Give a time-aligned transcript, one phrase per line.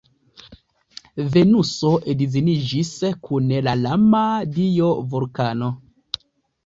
[1.35, 2.91] Venuso edziniĝis
[3.29, 4.25] kun la lama
[4.57, 5.71] dio Vulkano.